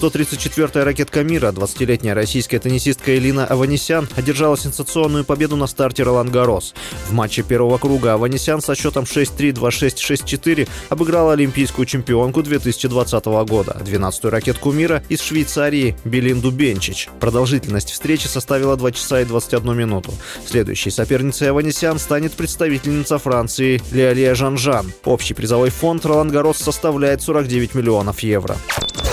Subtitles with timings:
[0.00, 6.74] 134-я ракетка мира, 20-летняя российская теннисистка Элина Аванесян одержала сенсационную победу на старте Ролан Гарос.
[7.08, 13.76] В матче первого круга Аванесян со счетом 6-3, 2-6, 6-4 обыграла олимпийскую чемпионку 2020 года,
[13.84, 17.08] 12-ю ракетку мира из Швейцарии Белинду Бенчич.
[17.18, 20.14] Продолжительность встречи составила 2 часа и 21 минуту.
[20.46, 24.92] Следующей соперницей Аванесян станет представительница Франции Леолия Жанжан.
[25.04, 28.56] Общий призовой фонд Ролан Гарос составляет 49 миллионов евро.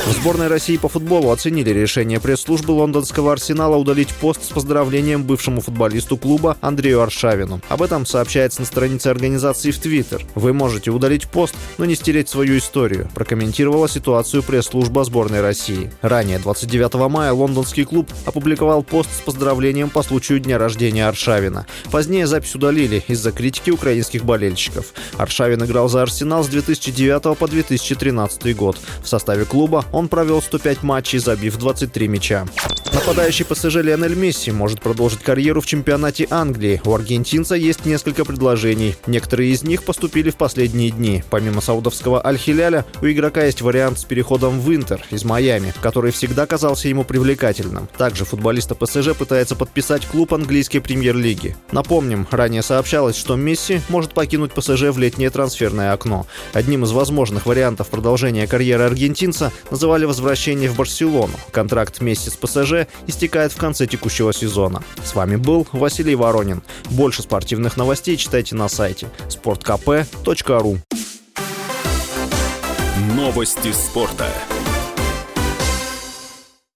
[0.05, 5.62] В сборной России по футболу оценили решение пресс-службы лондонского «Арсенала» удалить пост с поздравлением бывшему
[5.62, 7.59] футболисту клуба Андрею Аршавину.
[7.70, 10.23] Об этом сообщается на странице организации в Твиттер.
[10.36, 15.91] Вы можете удалить пост, но не стереть свою историю, прокомментировала ситуацию пресс-служба сборной России.
[16.04, 21.65] Ранее, 29 мая, лондонский клуб опубликовал пост с поздравлением по случаю дня рождения Аршавина.
[21.90, 24.93] Позднее запись удалили из-за критики украинских болельщиков.
[25.18, 28.77] Аршавин играл за «Арсенал» с 2009 по 2013 год.
[29.04, 32.46] В составе клуба он провел 105 матчей, забив 23 мяча.
[33.06, 36.82] Нападающий ПСЖ Лионель Месси может продолжить карьеру в чемпионате Англии.
[36.86, 38.96] У аргентинца есть несколько предложений.
[39.06, 41.24] Некоторые из них поступили в последние дни.
[41.30, 46.48] Помимо саудовского Аль-Хиляля, у игрока есть вариант с переходом в Интер из Майами, который всегда
[46.48, 47.88] казался ему привлекательным.
[47.96, 51.56] Также футболиста ПСЖ пытается подписать клуб английской премьер-лиги.
[51.72, 56.26] Напомним, ранее сообщалось, что Месси может покинуть ПСЖ в летнее трансферное окно.
[56.54, 61.36] Одним из возможных вариантов продолжения карьеры аргентинца называли возвращение в Барселону.
[61.52, 64.84] Контракт Месси с ПСЖ истекает в конце текущего сезона.
[65.03, 66.62] С вами был Василий Воронин.
[66.91, 70.79] Больше спортивных новостей читайте на сайте sportkp.ru
[73.16, 74.28] Новости спорта.